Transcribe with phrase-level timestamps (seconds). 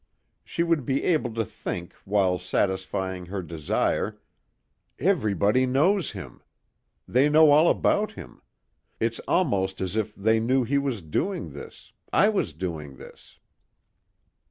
[0.43, 4.19] She would be able to think while satisfying her desire,
[4.97, 6.41] "Everybody knows him.
[7.07, 8.41] They know all about him.
[8.99, 11.93] It's almost as if they knew he was doing this...
[12.11, 13.37] I was doing this."